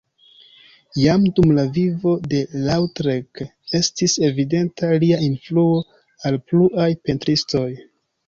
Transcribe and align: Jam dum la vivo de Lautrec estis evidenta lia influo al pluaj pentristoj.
Jam 0.99 1.25
dum 1.39 1.51
la 1.57 1.65
vivo 1.73 2.13
de 2.31 2.39
Lautrec 2.69 3.43
estis 3.81 4.15
evidenta 4.29 4.89
lia 5.05 5.21
influo 5.27 5.77
al 6.31 6.39
pluaj 6.49 6.91
pentristoj. 7.11 7.67